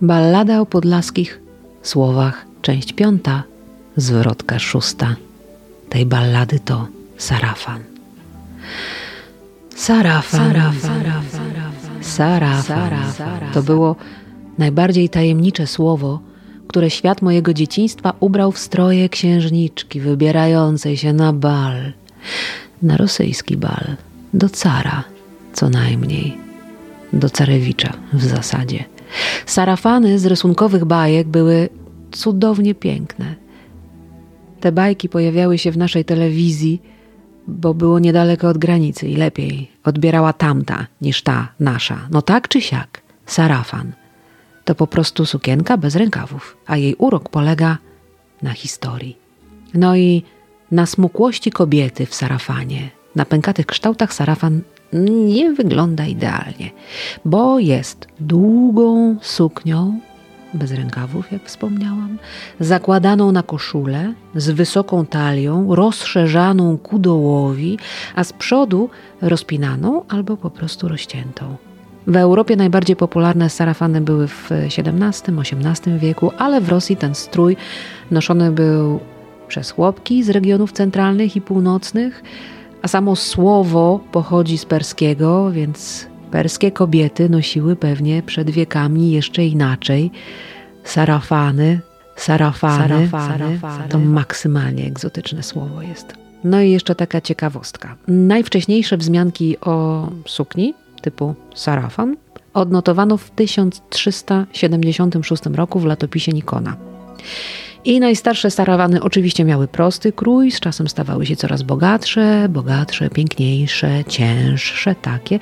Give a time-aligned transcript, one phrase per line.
[0.00, 1.40] Ballada o podlaskich
[1.82, 3.42] słowach, część piąta,
[3.96, 5.16] zwrotka szósta.
[5.88, 7.80] Tej ballady to Sarafan.
[9.76, 10.52] Sarafan,
[12.02, 13.52] Sarafan, Sarafan.
[13.52, 13.96] To było
[14.58, 16.20] najbardziej tajemnicze słowo,
[16.68, 21.92] które świat mojego dzieciństwa ubrał w stroje księżniczki wybierającej się na bal,
[22.82, 23.96] na rosyjski bal,
[24.34, 25.04] do cara
[25.52, 26.38] co najmniej,
[27.12, 28.84] do carewicza w zasadzie.
[29.46, 31.68] Sarafany z rysunkowych bajek były
[32.12, 33.34] cudownie piękne.
[34.60, 36.82] Te bajki pojawiały się w naszej telewizji,
[37.46, 42.08] bo było niedaleko od granicy i lepiej odbierała tamta niż ta nasza.
[42.10, 43.92] No tak czy siak, sarafan
[44.64, 47.78] to po prostu sukienka bez rękawów, a jej urok polega
[48.42, 49.16] na historii.
[49.74, 50.22] No i
[50.70, 52.90] na smukłości kobiety w sarafanie.
[53.14, 54.60] Na pękatych kształtach sarafan
[54.94, 56.70] nie wygląda idealnie,
[57.24, 60.00] bo jest długą suknią,
[60.54, 62.18] bez rękawów, jak wspomniałam,
[62.60, 67.78] zakładaną na koszulę, z wysoką talią, rozszerzaną ku dołowi,
[68.14, 71.56] a z przodu rozpinaną albo po prostu rozciętą.
[72.06, 77.56] W Europie najbardziej popularne sarafany były w XVII-XVIII wieku, ale w Rosji ten strój
[78.10, 79.00] noszony był
[79.48, 82.22] przez chłopki z regionów centralnych i północnych,
[82.84, 90.10] a samo słowo pochodzi z perskiego, więc perskie kobiety nosiły pewnie przed wiekami jeszcze inaczej
[90.84, 91.80] sarafany.
[92.16, 96.14] Sarafany, sarafany, sarafany to maksymalnie egzotyczne słowo jest.
[96.44, 97.96] No i jeszcze taka ciekawostka.
[98.08, 102.16] Najwcześniejsze wzmianki o sukni typu sarafan
[102.54, 106.76] odnotowano w 1376 roku w latopisie Nikona.
[107.84, 114.04] I najstarsze sarawany oczywiście miały prosty krój, z czasem stawały się coraz bogatsze, bogatsze, piękniejsze,
[114.08, 115.38] cięższe takie,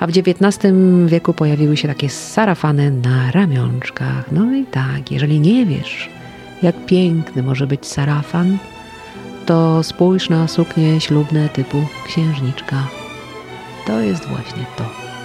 [0.00, 0.74] a w XIX
[1.06, 4.32] wieku pojawiły się takie sarafany na ramionczkach.
[4.32, 6.08] No i tak, jeżeli nie wiesz,
[6.62, 8.58] jak piękny może być sarafan,
[9.46, 12.88] to spójrz na suknie ślubne typu księżniczka.
[13.86, 15.15] To jest właśnie to.